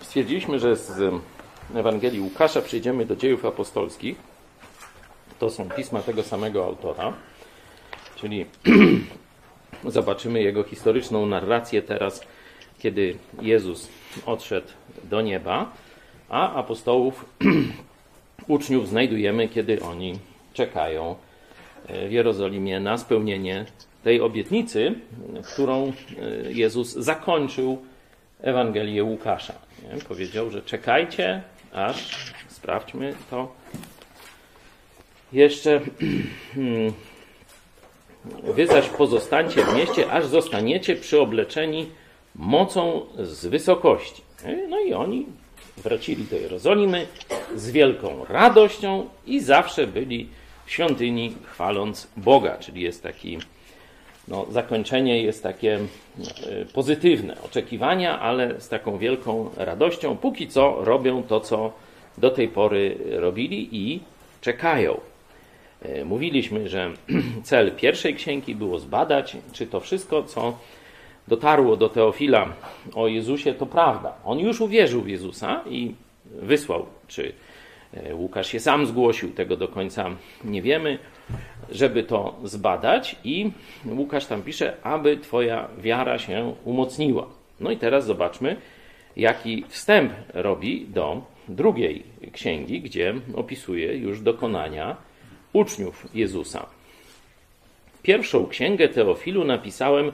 [0.00, 1.14] stwierdziliśmy, że z
[1.74, 4.16] Ewangelii Łukasza przejdziemy do dziejów apostolskich.
[5.38, 7.12] To są pisma tego samego autora,
[8.16, 8.46] czyli
[9.84, 12.20] zobaczymy jego historyczną narrację teraz,
[12.78, 13.88] kiedy Jezus
[14.26, 14.68] odszedł
[15.04, 15.72] do nieba,
[16.28, 17.24] a apostołów,
[18.48, 20.18] uczniów znajdujemy, kiedy oni
[20.52, 21.16] czekają
[21.88, 23.66] w Jerozolimie na spełnienie
[24.04, 24.94] tej obietnicy,
[25.52, 25.92] którą
[26.48, 27.78] Jezus zakończył
[28.40, 29.54] Ewangelię Łukasza.
[29.82, 30.00] Nie?
[30.00, 31.42] Powiedział, że czekajcie,
[31.72, 33.52] aż sprawdźmy to.
[35.32, 35.80] Jeszcze
[38.56, 41.90] wy zaś pozostańcie w mieście, aż zostaniecie przyobleczeni
[42.34, 44.22] mocą z wysokości.
[44.68, 45.26] No i oni
[45.76, 47.06] wrócili do Jerozolimy
[47.54, 50.28] z wielką radością i zawsze byli
[50.66, 53.38] w świątyni chwaląc Boga, czyli jest taki
[54.28, 55.78] no, zakończenie jest takie
[56.74, 60.16] pozytywne, oczekiwania, ale z taką wielką radością.
[60.16, 61.72] Póki co robią to, co
[62.18, 64.00] do tej pory robili i
[64.40, 65.00] czekają.
[66.04, 66.90] Mówiliśmy, że
[67.42, 70.58] cel pierwszej księgi było zbadać, czy to wszystko, co
[71.28, 72.52] dotarło do Teofila
[72.94, 74.12] o Jezusie, to prawda.
[74.24, 77.32] On już uwierzył w Jezusa i wysłał, czy
[78.12, 80.10] Łukasz się sam zgłosił, tego do końca
[80.44, 80.98] nie wiemy,
[81.70, 83.50] żeby to zbadać i
[83.86, 87.26] Łukasz tam pisze, aby Twoja wiara się umocniła.
[87.60, 88.56] No i teraz zobaczmy,
[89.16, 94.96] jaki wstęp robi do drugiej księgi, gdzie opisuje już dokonania
[95.52, 96.66] uczniów Jezusa.
[98.02, 100.12] Pierwszą księgę Teofilu napisałem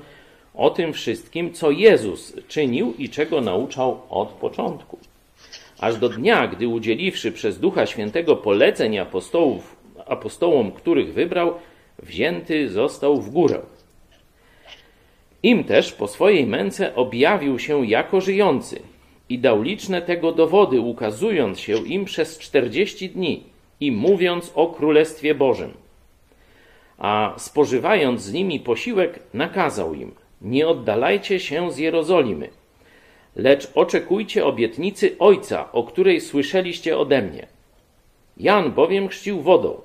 [0.55, 4.99] o tym wszystkim, co Jezus czynił i czego nauczał od początku.
[5.79, 9.74] Aż do dnia, gdy udzieliwszy przez Ducha Świętego poleceń apostołów,
[10.07, 11.55] apostołom, których wybrał,
[12.03, 13.61] wzięty został w górę.
[15.43, 18.83] Im też po swojej męce objawił się jako żyjący
[19.29, 23.43] i dał liczne tego dowody, ukazując się im przez czterdzieści dni
[23.81, 25.73] i mówiąc o Królestwie Bożym.
[26.99, 32.49] A spożywając z nimi posiłek, nakazał im: Nie oddalajcie się z Jerozolimy,
[33.37, 37.47] lecz oczekujcie obietnicy Ojca, o której słyszeliście ode mnie.
[38.37, 39.81] Jan bowiem chrzcił wodą,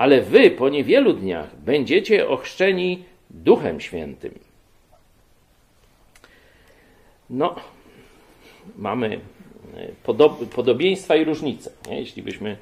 [0.00, 4.38] ale wy po niewielu dniach będziecie ochrzczeni Duchem Świętym.
[7.30, 7.56] No,
[8.76, 9.20] mamy
[10.02, 11.70] podob, podobieństwa i różnice.
[11.88, 12.00] Nie?
[12.00, 12.56] Jeśli byśmy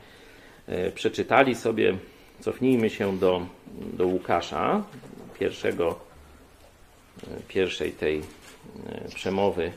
[0.95, 1.97] przeczytali sobie,
[2.41, 3.47] cofnijmy się do,
[3.93, 4.83] do Łukasza,
[5.41, 5.99] pierwszego,
[7.49, 8.23] pierwszej tej
[9.15, 9.73] przemowy,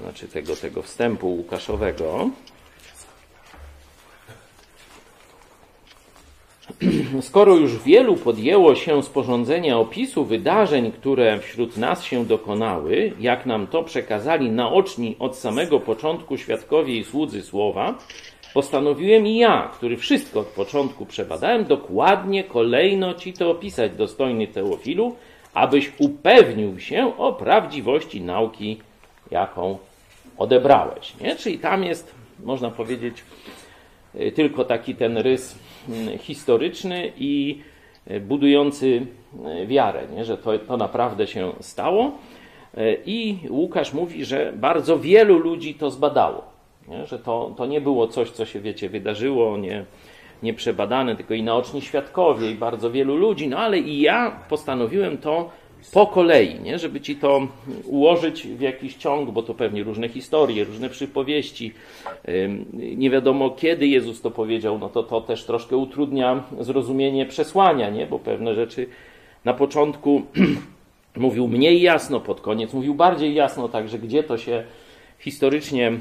[0.00, 2.30] znaczy tego, tego wstępu Łukaszowego.
[7.20, 13.66] Skoro już wielu podjęło się sporządzenia opisu wydarzeń, które wśród nas się dokonały, jak nam
[13.66, 17.98] to przekazali naoczni od samego początku świadkowie i słudzy słowa,
[18.54, 25.16] postanowiłem i ja, który wszystko od początku przebadałem, dokładnie kolejno ci to opisać, dostojny Teofilu,
[25.54, 28.78] abyś upewnił się o prawdziwości nauki,
[29.30, 29.78] jaką
[30.38, 31.14] odebrałeś.
[31.20, 31.36] Nie?
[31.36, 33.24] Czyli tam jest, można powiedzieć,
[34.34, 35.58] tylko taki ten rys
[36.18, 37.58] historyczny i
[38.20, 39.06] budujący
[39.66, 40.24] wiarę, nie?
[40.24, 42.12] że to, to naprawdę się stało.
[43.06, 46.42] I Łukasz mówi, że bardzo wielu ludzi to zbadało.
[46.88, 47.06] Nie?
[47.06, 49.84] Że to, to nie było coś, co się, wiecie, wydarzyło, nie,
[50.42, 53.48] nieprzebadane, tylko i naoczni świadkowie, i bardzo wielu ludzi.
[53.48, 55.50] No ale i ja postanowiłem to
[55.92, 56.78] po kolei, nie?
[56.78, 57.46] żeby ci to
[57.84, 61.72] ułożyć w jakiś ciąg, bo to pewnie różne historie, różne przypowieści.
[62.72, 68.06] Nie wiadomo kiedy Jezus to powiedział, no to to też troszkę utrudnia zrozumienie przesłania, nie?
[68.06, 68.86] bo pewne rzeczy
[69.44, 70.22] na początku
[71.16, 74.64] mówił mniej jasno, pod koniec mówił bardziej jasno, także gdzie to się
[75.18, 75.92] historycznie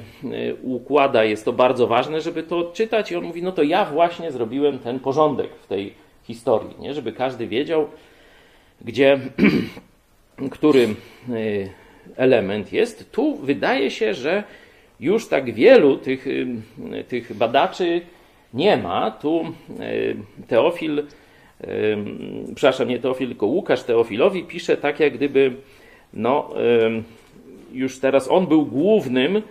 [0.63, 3.11] układa, jest to bardzo ważne, żeby to odczytać.
[3.11, 5.93] I on mówi, no to ja właśnie zrobiłem ten porządek w tej
[6.23, 6.93] historii, nie?
[6.93, 7.88] żeby każdy wiedział,
[8.83, 9.19] gdzie
[10.51, 10.95] który
[12.16, 13.11] element jest.
[13.11, 14.44] Tu wydaje się, że
[14.99, 16.25] już tak wielu tych,
[17.08, 18.02] tych badaczy
[18.53, 19.11] nie ma.
[19.11, 19.46] Tu
[20.47, 21.03] Teofil,
[22.55, 25.52] przepraszam, nie Teofil, tylko Łukasz Teofilowi pisze tak, jak gdyby
[26.13, 26.49] no,
[27.72, 29.41] już teraz on był głównym,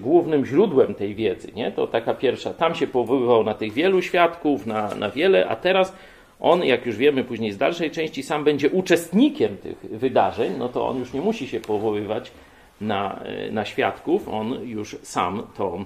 [0.00, 1.52] głównym źródłem tej wiedzy.
[1.52, 1.72] Nie?
[1.72, 5.92] To taka pierwsza, tam się powoływał na tych wielu świadków, na, na wiele, a teraz
[6.40, 10.88] on, jak już wiemy później z dalszej części, sam będzie uczestnikiem tych wydarzeń, no to
[10.88, 12.32] on już nie musi się powoływać
[12.80, 15.84] na, na świadków, on już sam to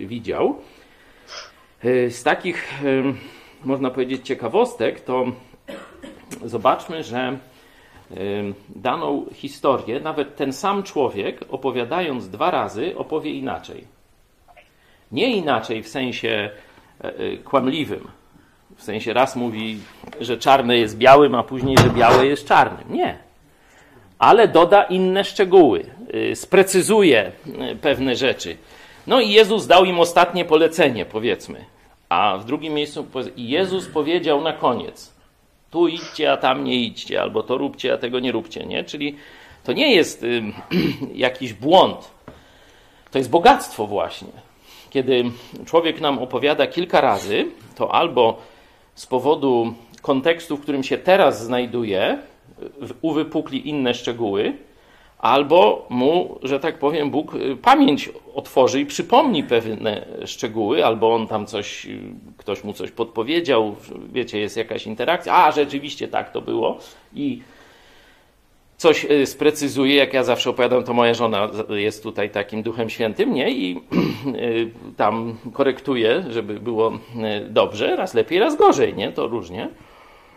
[0.00, 0.56] widział.
[2.08, 2.82] Z takich,
[3.64, 5.26] można powiedzieć, ciekawostek, to
[6.44, 7.38] zobaczmy, że
[8.68, 13.84] daną historię, nawet ten sam człowiek, opowiadając dwa razy, opowie inaczej.
[15.12, 16.50] Nie inaczej w sensie
[17.00, 18.08] e, e, kłamliwym.
[18.76, 19.78] W sensie raz mówi,
[20.20, 22.96] że czarne jest białym, a później, że białe jest czarnym.
[22.96, 23.18] Nie.
[24.18, 25.86] Ale doda inne szczegóły,
[26.30, 27.32] e, sprecyzuje
[27.80, 28.56] pewne rzeczy.
[29.06, 31.64] No i Jezus dał im ostatnie polecenie, powiedzmy.
[32.08, 33.06] A w drugim miejscu
[33.36, 35.14] Jezus powiedział na koniec:
[35.70, 38.66] Tu idźcie, a tam nie idźcie, albo to róbcie, a tego nie róbcie.
[38.66, 38.84] Nie?
[38.84, 39.16] Czyli
[39.64, 40.42] to nie jest y,
[41.14, 42.10] jakiś błąd.
[43.10, 44.28] To jest bogactwo, właśnie.
[44.90, 45.24] Kiedy
[45.66, 47.46] człowiek nam opowiada kilka razy,
[47.76, 48.42] to albo
[48.94, 52.18] z powodu kontekstu, w którym się teraz znajduje,
[53.02, 54.52] uwypukli inne szczegóły,
[55.18, 61.26] albo mu, że tak powiem, Bóg y, pamięć otworzy i przypomni pewne szczegóły, albo on
[61.26, 62.00] tam coś, y,
[62.36, 63.76] ktoś mu coś podpowiedział,
[64.12, 66.78] wiecie, jest jakaś interakcja, a rzeczywiście tak to było
[67.14, 67.42] i
[68.84, 73.34] coś y, sprecyzuje, jak ja zawsze opowiadam, to moja żona jest tutaj takim Duchem Świętym,
[73.34, 73.50] nie?
[73.50, 73.80] I
[74.96, 76.92] tam korektuje, żeby było
[77.48, 79.12] dobrze, raz lepiej, raz gorzej, nie?
[79.12, 79.68] To różnie.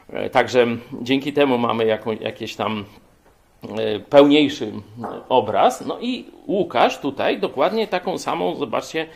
[0.09, 0.67] E, także
[1.01, 1.85] dzięki temu mamy
[2.21, 2.85] jakieś tam
[4.09, 4.71] pełniejszy
[5.29, 5.85] obraz.
[5.85, 9.07] No i Łukasz tutaj dokładnie taką samą, zobaczcie,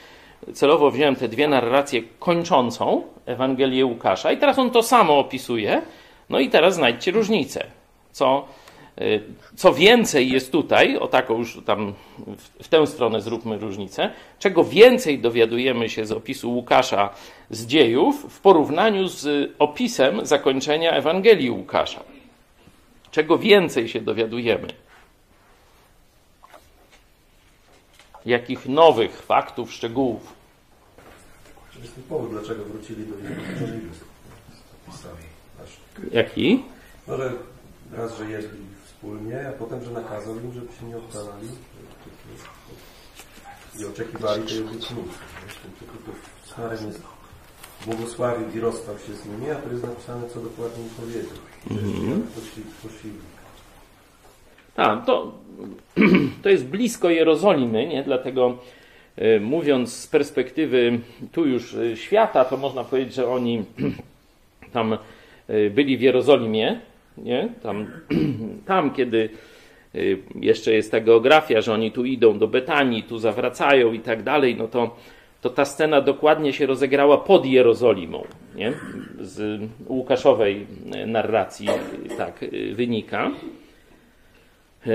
[0.54, 5.81] celowo wziąłem te dwie narracje kończącą Ewangelię Łukasza i teraz on to samo opisuje.
[6.30, 7.63] No i teraz znajdźcie różnicę.
[8.12, 8.48] Co,
[9.56, 14.63] co więcej jest tutaj, o taką już tam w, w tę stronę zróbmy różnicę, czego
[14.63, 17.09] więcej dowiadujemy się z opisu Łukasza
[17.50, 22.03] z dziejów w porównaniu z opisem zakończenia Ewangelii Łukasza.
[23.12, 24.68] Czego więcej się dowiadujemy?
[28.25, 30.33] Jakich nowych faktów, szczegółów?
[31.81, 33.13] Jest ten powód, dlaczego wrócili do.
[36.12, 36.63] Jaki?
[37.07, 37.31] Że
[37.94, 38.70] raz, że jedli
[39.01, 41.48] wspólnie, a potem, że nakazał im, żeby się nie oddalali
[43.80, 44.94] i oczekiwali tej obietnicy.
[45.80, 45.94] Tylko
[46.44, 47.01] w Starym jest
[47.86, 51.38] błogosławił i rozstał się z nimi, a tu jest napisane, co dokładnie im powiedział.
[51.71, 52.21] Mhm.
[52.83, 53.12] Poszli,
[54.75, 55.33] Tak, to,
[56.44, 58.03] to jest blisko Jerozolimy, nie?
[58.03, 58.57] dlatego
[59.18, 61.00] y, mówiąc z perspektywy
[61.31, 63.65] tu już y, świata, to można powiedzieć, że oni
[64.74, 64.98] tam
[65.50, 67.50] y, byli w Jerozolimie, nie?
[67.63, 67.88] Tam,
[68.68, 69.30] tam kiedy
[70.36, 74.56] jeszcze jest ta geografia, że oni tu idą do Betanii, tu zawracają i tak dalej,
[74.56, 74.96] no to
[75.42, 78.24] to ta scena dokładnie się rozegrała pod Jerozolimą.
[78.56, 78.74] Nie?
[79.19, 80.68] Z Łukaszowej
[81.08, 81.68] narracji
[82.18, 83.31] tak wynika.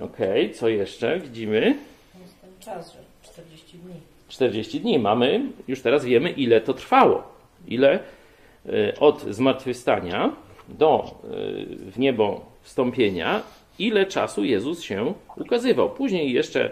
[0.00, 1.76] Okej, okay, co jeszcze widzimy?
[2.22, 3.94] Jest ten czas, że 40 dni.
[4.28, 4.98] 40 dni.
[4.98, 7.22] Mamy, już teraz wiemy, ile to trwało.
[7.68, 7.98] Ile
[9.00, 10.30] od zmartwychwstania
[10.68, 11.28] do e,
[11.90, 13.42] w niebo wstąpienia,
[13.78, 15.90] ile czasu Jezus się ukazywał.
[15.90, 16.70] Później jeszcze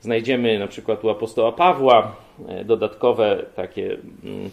[0.00, 2.16] Znajdziemy na przykład u apostoła Pawła
[2.48, 4.50] e, dodatkowe takie mm,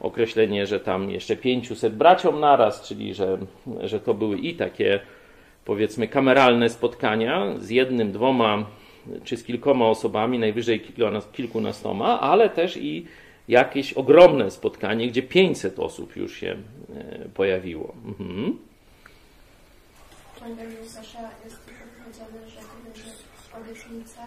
[0.00, 3.38] określenie, że tam jeszcze 500 braciom naraz, czyli że,
[3.80, 5.00] że to były i takie
[5.64, 8.66] powiedzmy kameralne spotkania z jednym, dwoma
[9.24, 10.82] czy z kilkoma osobami, najwyżej
[11.32, 13.06] kilkunastoma, ale też i
[13.48, 16.56] jakieś ogromne spotkanie, gdzie 500 osób już się
[16.96, 17.94] e, pojawiło.
[18.06, 18.58] Mhm.
[21.44, 21.56] jest
[21.96, 23.04] powiedziane, że to będzie
[23.60, 24.22] obietnica,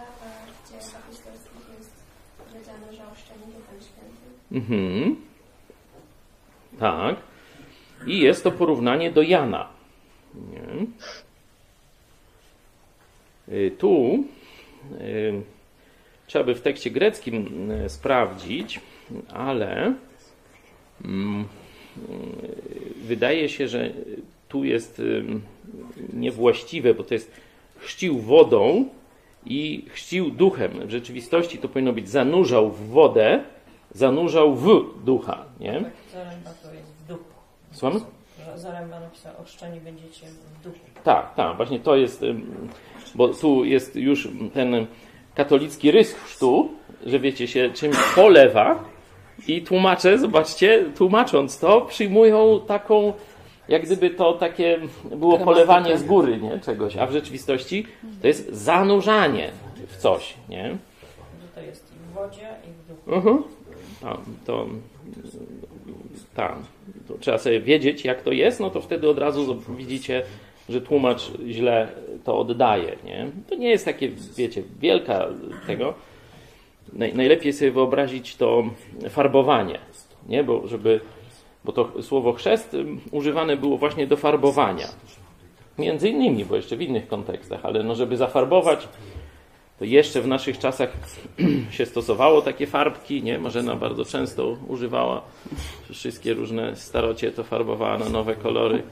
[4.52, 5.16] Mhm.
[6.80, 7.16] Tak.
[8.08, 9.70] I jest to porównanie do Jana.
[10.36, 10.88] Nie?
[13.56, 14.24] Y, tu
[15.02, 15.55] y,
[16.28, 18.80] trzeba by w tekście greckim y, sprawdzić,
[19.30, 19.94] ale
[21.06, 21.46] mm,
[23.02, 23.90] wydaje się, że
[24.50, 25.02] tu jest
[26.14, 27.32] niewłaściwe, bo to jest
[27.78, 28.86] chrzcił wodą
[29.46, 30.88] i chrzcił duchem.
[30.88, 33.44] W rzeczywistości to powinno być zanurzał w wodę,
[33.92, 34.66] zanurzał w
[35.06, 35.74] ducha, nie?
[35.74, 37.24] Tak, Zaręba to jest w duchu.
[37.72, 38.02] Słucham?
[38.56, 40.80] Zaręba napisał, oszczeni będziecie w duchu.
[41.04, 42.22] Tak, tak, właśnie to jest,
[43.16, 44.88] bo tu jest już ten
[45.36, 46.70] katolicki rys chrztu,
[47.06, 48.84] że wiecie się czym polewa
[49.48, 53.14] i tłumacze, zobaczcie, tłumacząc to, przyjmują taką,
[53.68, 54.80] jak gdyby to takie
[55.16, 56.60] było polewanie z góry, nie?
[56.60, 57.88] Czegoś, a w rzeczywistości
[58.22, 59.52] to jest zanurzanie
[59.88, 60.78] w coś, nie?
[61.56, 63.12] To jest i w wodzie, i w duchu.
[63.16, 63.44] Mhm.
[64.02, 64.68] to, to,
[66.36, 66.56] ta,
[67.08, 70.24] to trzeba sobie wiedzieć, jak to jest, no to wtedy od razu widzicie,
[70.70, 71.88] że tłumacz źle
[72.24, 72.96] to oddaje.
[73.06, 73.28] Nie?
[73.50, 75.28] To nie jest takie, wiecie, wielka
[75.68, 75.94] tego.
[76.94, 78.64] Najlepiej sobie wyobrazić to
[79.10, 79.80] farbowanie,
[80.28, 80.44] nie?
[80.44, 81.00] bo żeby
[81.66, 82.78] bo to słowo chrzest
[83.12, 84.88] używane było właśnie do farbowania.
[85.78, 88.88] Między innymi, bo jeszcze w innych kontekstach, ale no żeby zafarbować,
[89.80, 90.94] to jeszcze w naszych czasach
[91.72, 93.40] się stosowało takie farbki, nie?
[93.40, 95.22] Marzena bardzo często używała.
[95.92, 98.84] Wszystkie różne starocie to farbowała na nowe kolory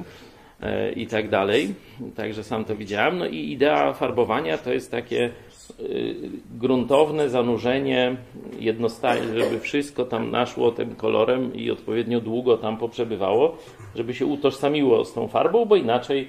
[0.95, 1.73] i tak dalej.
[2.15, 3.17] Także sam to widziałem.
[3.17, 5.29] No i idea farbowania to jest takie
[5.79, 6.15] y,
[6.51, 8.15] gruntowne zanurzenie
[8.59, 13.57] jednostajne, żeby wszystko tam naszło tym kolorem i odpowiednio długo tam poprzebywało,
[13.95, 16.27] żeby się utożsamiło z tą farbą, bo inaczej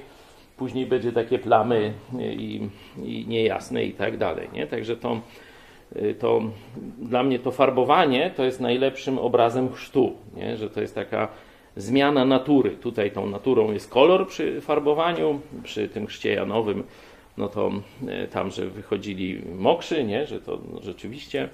[0.57, 2.69] później będzie takie plamy i,
[3.05, 4.49] i niejasne i tak dalej.
[4.53, 4.67] Nie?
[4.67, 5.21] Także to,
[6.19, 6.43] to
[6.99, 10.57] dla mnie to farbowanie to jest najlepszym obrazem chrztu, nie?
[10.57, 11.29] że to jest taka
[11.77, 12.71] zmiana natury.
[12.71, 16.83] Tutaj tą naturą jest kolor przy farbowaniu, przy tym chrzcie janowym,
[17.37, 17.73] no to
[18.25, 20.27] y, tam, że wychodzili mokrzy, nie?
[20.27, 21.49] że to rzeczywiście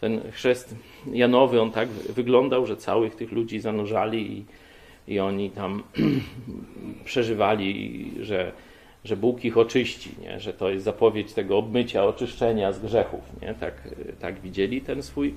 [0.00, 0.74] ten chrzest
[1.12, 4.44] janowy, on tak wyglądał, że całych tych ludzi zanurzali i
[5.08, 5.82] i oni tam
[7.04, 8.52] przeżywali, że,
[9.04, 10.40] że Bóg ich oczyści, nie?
[10.40, 13.20] że to jest zapowiedź tego obmycia, oczyszczenia z grzechów.
[13.42, 13.54] Nie?
[13.54, 13.88] Tak,
[14.20, 15.34] tak widzieli ten swój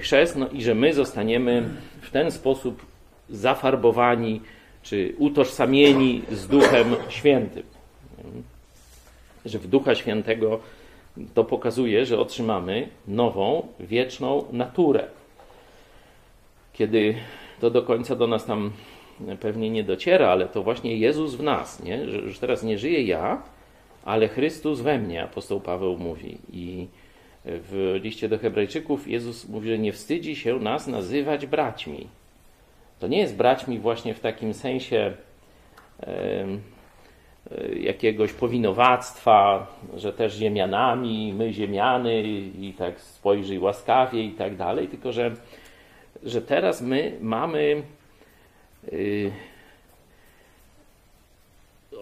[0.00, 1.68] chrzest no i że my zostaniemy
[2.00, 2.86] w ten sposób
[3.30, 4.40] zafarbowani
[4.82, 7.62] czy utożsamieni z Duchem Świętym.
[9.44, 10.60] Że w Ducha Świętego
[11.34, 15.04] to pokazuje, że otrzymamy nową, wieczną naturę.
[16.72, 17.14] Kiedy
[17.60, 18.70] to do końca do nas tam
[19.40, 22.10] pewnie nie dociera, ale to właśnie Jezus w nas, nie?
[22.10, 23.42] Że już teraz nie żyję ja,
[24.04, 26.38] ale Chrystus we mnie, apostoł Paweł mówi.
[26.52, 26.86] I
[27.44, 32.06] w liście do Hebrajczyków Jezus mówi, że nie wstydzi się nas nazywać braćmi.
[33.00, 35.12] To nie jest braćmi właśnie w takim sensie
[36.00, 36.46] e,
[37.80, 42.22] jakiegoś powinowactwa, że też ziemianami, my ziemiany
[42.60, 45.36] i tak spojrzyj łaskawie i tak dalej, tylko że
[46.22, 47.82] że teraz my mamy
[48.92, 49.32] yy,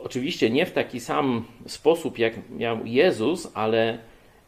[0.02, 3.98] oczywiście nie w taki sam sposób, jak miał Jezus, ale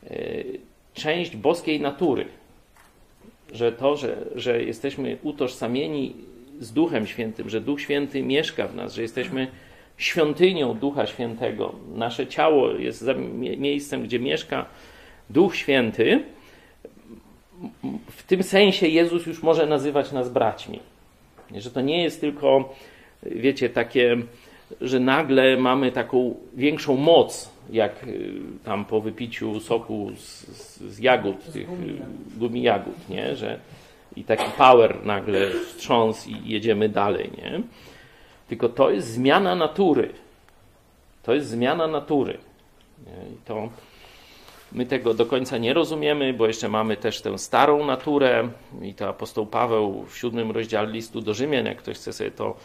[0.02, 0.58] yy,
[0.94, 2.26] część boskiej natury.
[3.52, 6.14] Że to, że, że jesteśmy utożsamieni
[6.60, 9.48] z Duchem Świętym, że Duch Święty mieszka w nas, że jesteśmy
[9.96, 11.74] świątynią Ducha Świętego.
[11.94, 13.04] Nasze ciało jest
[13.58, 14.66] miejscem, gdzie mieszka
[15.30, 16.22] Duch Święty
[18.10, 20.80] w tym sensie Jezus już może nazywać nas braćmi.
[21.56, 22.74] Że to nie jest tylko,
[23.22, 24.16] wiecie, takie,
[24.80, 28.32] że nagle mamy taką większą moc, jak y,
[28.64, 30.46] tam po wypiciu soku z,
[30.80, 31.68] z jagód, tych
[32.38, 33.36] gumi jagód, nie?
[33.36, 33.58] Że,
[34.16, 37.62] I taki power nagle wstrząs i jedziemy dalej, nie?
[38.48, 40.12] Tylko to jest zmiana natury.
[41.22, 42.38] To jest zmiana natury.
[43.06, 43.34] Nie?
[43.34, 43.68] I to
[44.72, 48.48] My tego do końca nie rozumiemy, bo jeszcze mamy też tę starą naturę
[48.82, 52.56] i to apostoł Paweł w siódmym rozdziale listu do Rzymian, jak ktoś chce sobie to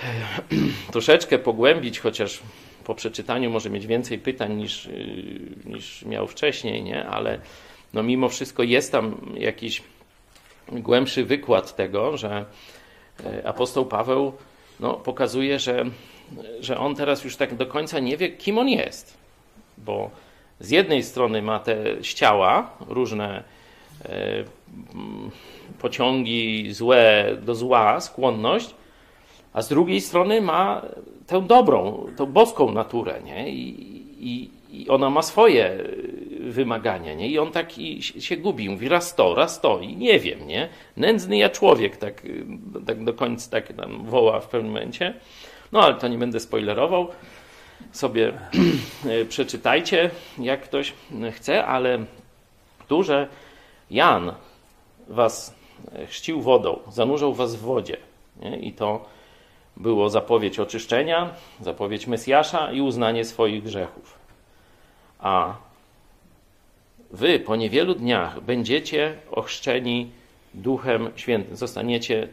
[0.92, 2.40] troszeczkę pogłębić, chociaż
[2.84, 4.88] po przeczytaniu może mieć więcej pytań niż,
[5.64, 7.06] niż miał wcześniej, nie?
[7.06, 7.38] ale
[7.94, 9.82] no mimo wszystko jest tam jakiś
[10.72, 12.44] głębszy wykład tego, że
[13.24, 14.32] e, apostoł Paweł
[14.80, 15.84] no, pokazuje, że,
[16.60, 19.16] że on teraz już tak do końca nie wie, kim on jest.
[19.78, 20.10] Bo
[20.60, 23.44] z jednej strony ma te ściała, różne
[24.04, 24.44] e,
[25.78, 28.74] pociągi złe do zła, skłonność,
[29.52, 30.82] a z drugiej strony ma
[31.26, 33.50] tę dobrą, tą boską naturę, nie?
[33.50, 35.84] I, i, i ona ma swoje
[36.52, 37.28] wymagania, nie?
[37.28, 40.68] I on tak i się gubi, mówi raz to, raz to i nie wiem, nie?
[40.96, 42.22] Nędzny ja człowiek, tak,
[42.86, 45.14] tak do końca tak tam woła w pewnym momencie.
[45.72, 47.08] No ale to nie będę spoilerował
[47.92, 48.32] sobie
[49.28, 50.92] przeczytajcie, jak ktoś
[51.32, 52.04] chce, ale
[52.88, 53.28] tu, że
[53.90, 54.32] Jan
[55.08, 55.54] was
[56.08, 57.96] chrzcił wodą, zanurzał was w wodzie.
[58.40, 58.58] Nie?
[58.58, 59.04] I to
[59.76, 64.18] było zapowiedź oczyszczenia, zapowiedź Mesjasza i uznanie swoich grzechów.
[65.18, 65.54] A
[67.10, 70.10] wy po niewielu dniach będziecie ochrzczeni
[70.54, 71.56] Duchem Świętym.
[71.56, 72.28] Zostaniecie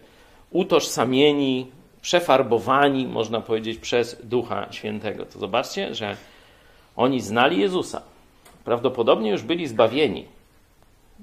[0.51, 1.67] utożsamieni
[2.01, 5.25] przefarbowani, można powiedzieć, przez Ducha Świętego.
[5.25, 6.17] To zobaczcie, że
[6.95, 8.01] oni znali Jezusa.
[8.65, 10.25] Prawdopodobnie już byli zbawieni.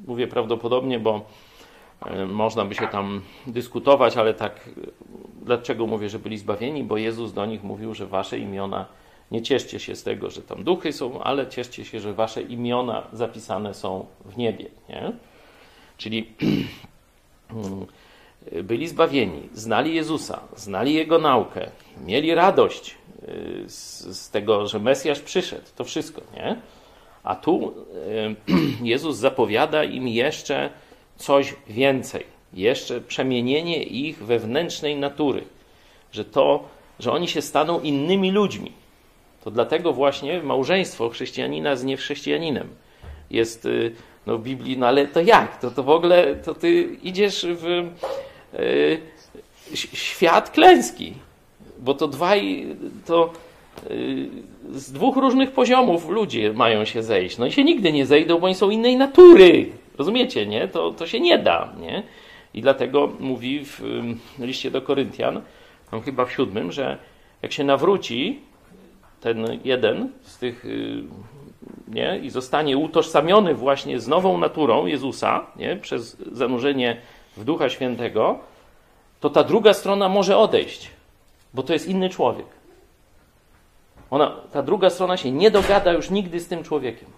[0.07, 1.21] Mówię prawdopodobnie, bo
[2.07, 4.71] e, można by się tam dyskutować, ale tak,
[5.43, 6.85] dlaczego mówię, że byli zbawieni?
[6.85, 8.87] Bo Jezus do nich mówił, że wasze imiona,
[9.31, 13.07] nie cieszcie się z tego, że tam duchy są, ale cieszcie się, że wasze imiona
[13.13, 14.67] zapisane są w niebie.
[14.89, 15.13] Nie?
[15.97, 16.27] Czyli
[18.63, 21.71] byli zbawieni, znali Jezusa, znali Jego naukę,
[22.07, 22.95] mieli radość
[23.29, 26.57] y, z, tego, że Mesjasz przyszedł, to wszystko, nie?
[27.23, 27.75] A tu
[28.83, 30.71] y, Jezus zapowiada im jeszcze
[31.17, 32.25] coś więcej.
[32.53, 35.45] jeszcze przemienienie ich wewnętrznej natury,
[36.13, 36.69] że to,
[36.99, 38.80] że oni się staną innymi ludźmi.
[39.45, 42.69] To dlatego właśnie małżeństwo chrześcijanina z niechrześcijaninem
[43.31, 43.93] jest y,
[44.27, 45.61] no, w Biblii, no ale to jak?
[45.61, 47.89] To, to w ogóle to ty idziesz w
[48.59, 49.01] y,
[49.75, 51.15] świat klęski,
[51.79, 52.67] bo to dwaj,
[53.07, 53.33] to
[53.91, 54.29] y,
[54.73, 57.39] z dwóch różnych poziomów ludzie mają się zejść.
[57.39, 59.67] No i się nigdy nie zejdą, bo oni są innej natury.
[59.99, 60.69] Rozumiecie, nie?
[60.69, 62.03] To, to się nie da, nie?
[62.55, 63.83] I dlatego mówi w
[64.39, 65.43] liście do Koryntian,
[65.91, 66.99] tam chyba w siódmym, że
[67.43, 68.41] jak się nawróci
[69.21, 71.03] ten jeden z tych, y,
[71.89, 76.97] nie, i zostanie utożsamiony właśnie z nową naturą Jezusa, nie, przez zanurzenie
[77.37, 78.39] w Ducha Świętego,
[79.21, 80.91] to ta druga strona może odejść,
[81.55, 82.47] bo to jest inny człowiek.
[84.11, 87.09] Ona, ta druga strona się nie dogada już nigdy z tym człowiekiem.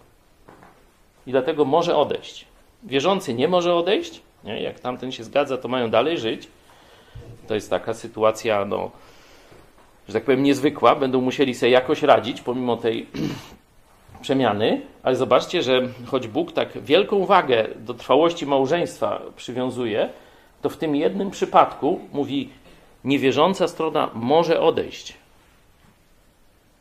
[1.26, 2.46] I dlatego może odejść.
[2.82, 4.20] Wierzący nie może odejść.
[4.44, 4.62] Nie?
[4.62, 6.48] Jak tamten się zgadza, to mają dalej żyć.
[7.48, 8.90] To jest taka sytuacja, no,
[10.08, 10.94] że tak powiem, niezwykła.
[10.94, 13.06] Będą musieli sobie jakoś radzić pomimo tej
[14.22, 14.80] przemiany.
[15.02, 20.08] Ale zobaczcie, że choć Bóg tak wielką wagę do trwałości małżeństwa przywiązuje,
[20.62, 22.48] to w tym jednym przypadku mówi,
[23.04, 25.14] niewierząca strona może odejść,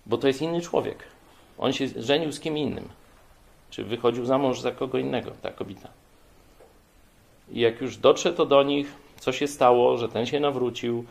[0.06, 1.04] bo to jest inny człowiek.
[1.58, 2.90] On się żenił z kim innym,
[3.70, 5.90] czy wychodził za mąż za kogo innego, ta kobieta.
[7.52, 11.06] I jak już dotrze to do nich, co się stało, że ten się nawrócił,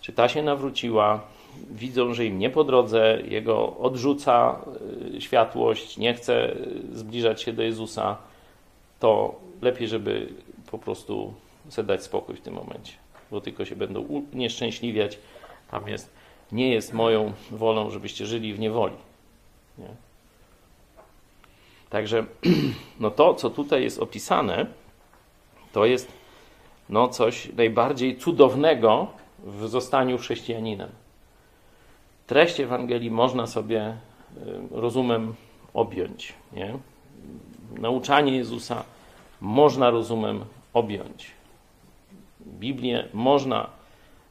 [0.00, 1.20] czy ta się nawróciła,
[1.70, 4.60] widzą, że im nie po drodze, jego odrzuca
[5.14, 6.56] y, światłość, nie chce
[6.92, 8.16] zbliżać się do Jezusa,
[9.00, 10.28] to lepiej, żeby
[10.70, 11.34] po prostu
[11.68, 12.92] sobie dać spokój w tym momencie,
[13.30, 15.18] bo tylko się będą unieszczęśliwiać.
[15.70, 16.10] Tam jest,
[16.52, 18.96] nie jest moją wolą, żebyście żyli w niewoli.
[19.78, 19.88] Nie?
[21.90, 22.24] Także
[23.00, 24.66] no to, co tutaj jest opisane,
[25.72, 26.12] to jest
[26.88, 29.06] no, coś najbardziej cudownego
[29.38, 30.88] w zostaniu chrześcijaninem.
[32.26, 33.96] Treść Ewangelii można sobie y,
[34.70, 35.34] rozumem
[35.74, 36.32] objąć.
[36.52, 36.74] Nie?
[37.78, 38.84] Nauczanie Jezusa
[39.40, 41.30] można rozumem objąć.
[42.40, 43.66] Biblię można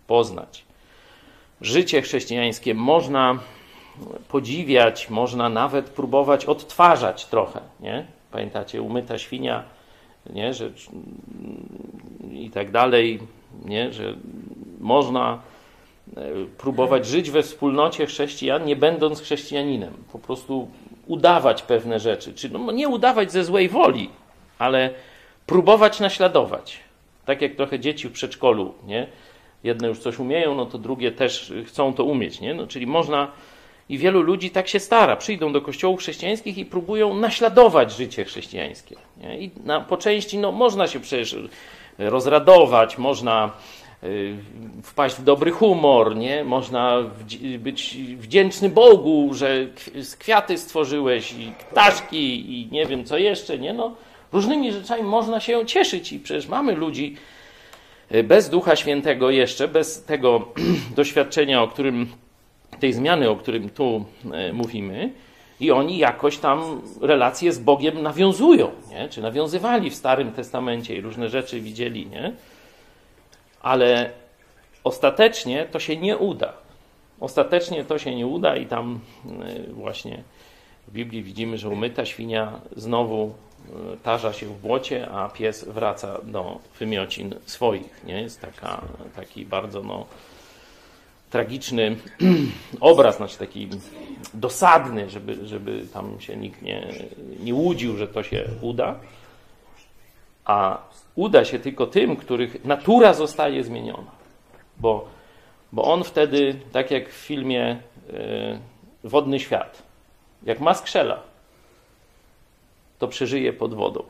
[0.08, 0.64] poznać.
[1.62, 3.40] Życie chrześcijańskie można
[4.28, 7.62] podziwiać, można nawet próbować odtwarzać trochę.
[7.80, 8.06] Nie?
[8.32, 9.64] Pamiętacie, umyta świnia,
[10.30, 10.54] nie?
[10.54, 10.72] Że,
[12.32, 13.20] i tak dalej,
[13.66, 13.94] nie?
[13.94, 14.16] że
[14.80, 15.40] można
[16.58, 19.94] próbować żyć we wspólnocie chrześcijan, nie będąc chrześcijaninem.
[20.12, 20.68] Po prostu
[21.08, 22.34] udawać pewne rzeczy.
[22.34, 24.10] Czy no, nie udawać ze złej woli,
[24.60, 24.90] ale
[25.46, 26.80] próbować naśladować.
[27.26, 29.08] Tak jak trochę dzieci w przedszkolu, nie?
[29.64, 32.54] Jedne już coś umieją, no to drugie też chcą to umieć, nie?
[32.54, 33.28] No, czyli można
[33.90, 35.16] i wielu ludzi tak się stara.
[35.16, 38.96] Przyjdą do kościołów chrześcijańskich i próbują naśladować życie chrześcijańskie.
[39.18, 39.40] Nie?
[39.40, 41.36] I na, po części no, można się przecież
[41.98, 43.52] rozradować, można
[44.84, 46.44] wpaść w dobry humor, nie?
[46.44, 47.04] można
[47.60, 49.68] być wdzięczny Bogu, że
[50.20, 53.74] kwiaty stworzyłeś i ptaszki i nie wiem co jeszcze, nie?
[53.74, 53.96] No,
[54.34, 57.16] różnymi rzeczami można się cieszyć i przecież mamy ludzi
[58.16, 60.48] y, bez Ducha Świętego jeszcze, bez tego
[60.96, 62.08] doświadczenia, o którym
[62.80, 64.06] tej zmiany, o którym tu
[64.50, 65.10] y, mówimy,
[65.60, 69.10] i oni jakoś tam relacje z Bogiem nawiązują, nie?
[69.10, 72.34] czy nawiązywali w Starym Testamencie i różne rzeczy widzieli, nie?
[73.64, 74.12] Ale
[74.84, 76.54] ostatecznie to się nie uda.
[77.20, 79.00] Ostatecznie to się nie uda i tam
[79.70, 80.24] y, właśnie
[80.88, 83.34] w Biblii widzimy, że umyta świnia znowu
[83.94, 88.04] y, tarza się w błocie, a pies wraca do wymiocin swoich.
[88.04, 88.22] Nie?
[88.22, 88.82] Jest taka,
[89.16, 90.06] taki bardzo no,
[91.30, 91.96] tragiczny
[92.80, 93.70] obraz, znaczy taki
[94.34, 96.88] dosadny, żeby, żeby tam się nikt nie,
[97.40, 99.00] nie łudził, że to się uda.
[100.46, 100.78] A
[101.16, 104.12] uda się tylko tym, których natura zostaje zmieniona.
[104.78, 105.08] Bo,
[105.72, 107.80] bo on wtedy, tak jak w filmie
[108.10, 108.60] y,
[109.04, 109.84] Wodny Świat,
[110.44, 111.20] jak ma skrzela,
[113.00, 114.04] to przeżyje pod wodą.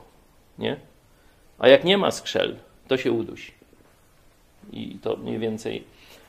[0.60, 0.78] Nie?
[1.60, 3.54] A jak nie ma skrzel, to się udusi.
[4.72, 5.84] I to mniej więcej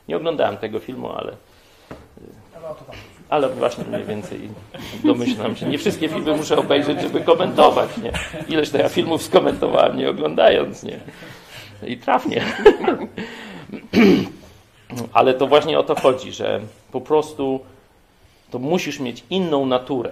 [0.07, 1.35] nie oglądałem tego filmu, ale.
[3.29, 4.49] Ale właśnie mniej więcej
[5.03, 5.65] domyślam się.
[5.65, 7.89] Nie wszystkie filmy muszę obejrzeć, żeby komentować.
[7.97, 8.11] Nie?
[8.47, 10.83] Ileż to ja filmów skomentowałem, nie oglądając.
[10.83, 10.99] Nie?
[11.87, 12.43] I trafnie.
[15.13, 16.61] Ale to właśnie o to chodzi, że
[16.91, 17.59] po prostu
[18.51, 20.11] to musisz mieć inną naturę,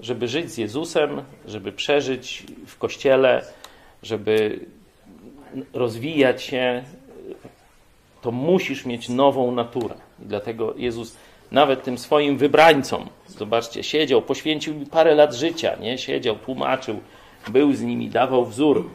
[0.00, 3.44] żeby żyć z Jezusem, żeby przeżyć w kościele,
[4.02, 4.60] żeby
[5.72, 6.84] rozwijać się
[8.22, 9.94] to musisz mieć nową naturę.
[10.22, 11.16] I dlatego Jezus
[11.52, 15.98] nawet tym swoim wybrańcom, zobaczcie, siedział, poświęcił mi parę lat życia, nie?
[15.98, 17.00] Siedział, tłumaczył,
[17.48, 18.90] był z nimi, dawał wzór.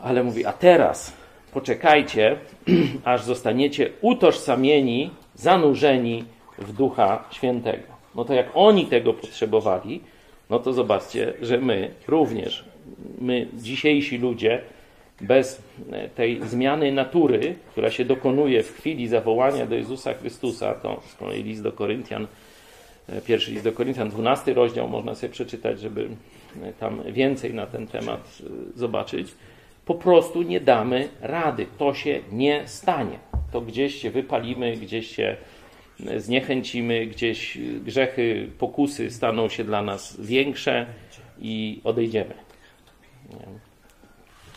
[0.00, 1.12] Ale mówi, a teraz
[1.52, 2.36] poczekajcie,
[3.04, 6.24] aż zostaniecie utożsamieni, zanurzeni
[6.58, 7.94] w Ducha Świętego.
[8.14, 10.00] No to jak oni tego potrzebowali,
[10.50, 12.64] no to zobaczcie, że my również,
[13.20, 14.60] my dzisiejsi ludzie,
[15.20, 15.62] bez
[16.14, 21.42] tej zmiany natury, która się dokonuje w chwili zawołania do Jezusa Chrystusa, to z kolei
[21.42, 22.26] list do Koryntian,
[23.26, 26.08] pierwszy list do Koryntian, 12 rozdział można sobie przeczytać, żeby
[26.80, 28.38] tam więcej na ten temat
[28.74, 29.34] zobaczyć,
[29.84, 31.66] po prostu nie damy rady.
[31.78, 33.18] To się nie stanie.
[33.52, 35.36] To gdzieś się wypalimy, gdzieś się
[36.16, 40.86] zniechęcimy, gdzieś grzechy, pokusy staną się dla nas większe
[41.40, 42.34] i odejdziemy.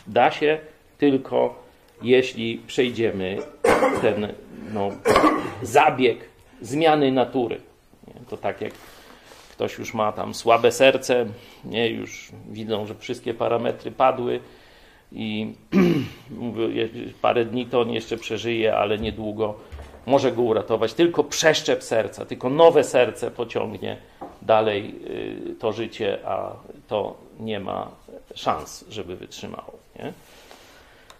[0.08, 0.58] Da się
[0.98, 1.62] tylko,
[2.02, 3.38] jeśli przejdziemy
[4.02, 4.32] ten
[4.72, 4.90] no,
[5.62, 6.18] zabieg
[6.60, 7.60] zmiany natury.
[8.28, 8.72] To tak jak
[9.52, 11.26] ktoś już ma tam słabe serce,
[11.64, 14.40] nie, już widzą, że wszystkie parametry padły
[15.12, 15.54] i
[17.22, 19.54] parę dni to on jeszcze przeżyje, ale niedługo
[20.06, 20.94] może go uratować.
[20.94, 23.96] Tylko przeszczep serca, tylko nowe serce pociągnie
[24.42, 24.94] dalej
[25.50, 26.52] y, to życie, a
[26.88, 27.90] to nie ma
[28.34, 29.78] szans, żeby wytrzymało.
[29.98, 30.12] Nie?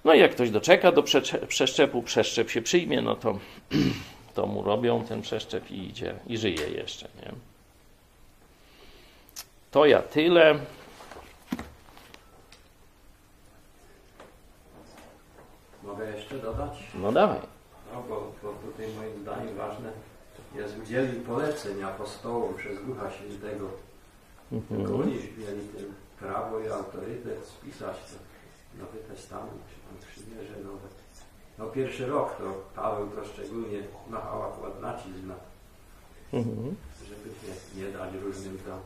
[0.04, 1.02] No i jak ktoś doczeka do
[1.48, 3.38] przeszczepu, przeszczep się przyjmie, no to,
[4.34, 7.08] to mu robią ten przeszczep i idzie i żyje jeszcze.
[7.22, 7.32] Nie?
[9.70, 10.58] To ja tyle.
[15.82, 16.72] Mogę jeszcze dodać?
[16.94, 17.40] No dawaj.
[17.92, 19.92] No bo, bo tutaj moim zdaniem ważne
[20.54, 23.68] jest udzielić poleceń apostołom przez Ducha Świętego.
[24.52, 24.80] Mhm.
[24.80, 28.27] Tylko oni mieli ten prawo i autorytet spisać to
[28.78, 30.88] Nowy Testament, czy tam przymierze nowe.
[31.58, 32.44] No pierwszy rok to
[32.76, 33.78] Paweł to szczególnie
[34.10, 35.34] machał akurat nacisk na
[36.32, 36.76] Mhm.
[37.08, 38.80] żeby nie, nie dać różnym tam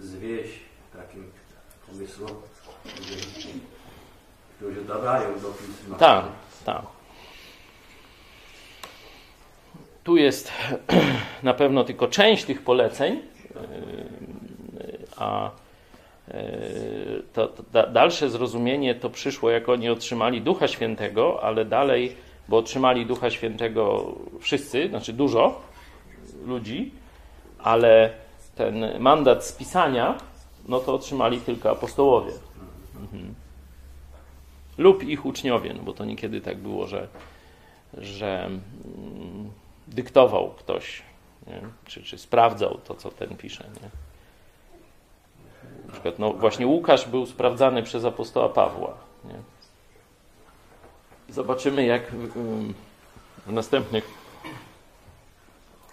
[0.00, 0.58] zwieść
[0.96, 1.30] takim
[1.86, 2.30] pomysłom,
[2.84, 3.58] którzy-
[4.56, 5.96] którzy dodają do pisma.
[5.98, 6.24] Tak,
[6.64, 6.82] tak.
[10.04, 10.52] Tu jest
[11.42, 15.50] na pewno tylko część tych poleceń, yy, a
[17.32, 22.16] to, to da- dalsze zrozumienie to przyszło, jak oni otrzymali Ducha Świętego, ale dalej,
[22.48, 25.60] bo otrzymali Ducha Świętego wszyscy, znaczy dużo
[26.44, 26.92] ludzi,
[27.58, 28.10] ale
[28.54, 30.18] ten mandat spisania,
[30.68, 32.32] no to otrzymali tylko apostołowie.
[33.00, 33.34] Mhm.
[34.78, 37.08] Lub ich uczniowie, no bo to niekiedy tak było, że,
[37.98, 39.50] że mm,
[39.88, 41.02] dyktował ktoś,
[41.46, 41.60] nie?
[41.84, 43.64] Czy, czy sprawdzał to, co ten pisze.
[43.82, 44.05] Nie?
[45.96, 48.94] Przykład, no właśnie Łukasz był sprawdzany przez apostoła Pawła.
[49.24, 49.34] Nie?
[51.34, 52.02] Zobaczymy, jak
[53.46, 54.04] w, następnych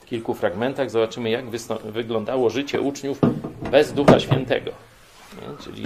[0.05, 1.45] kilku fragmentach zobaczymy, jak
[1.83, 3.19] wyglądało życie uczniów
[3.71, 4.71] bez Ducha Świętego.
[5.33, 5.63] Nie?
[5.63, 5.83] Czyli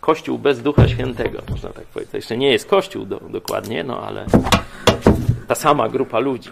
[0.00, 2.10] Kościół bez Ducha Świętego, można tak powiedzieć.
[2.10, 4.26] To jeszcze nie jest Kościół do, dokładnie, no ale
[5.48, 6.50] ta sama grupa ludzi.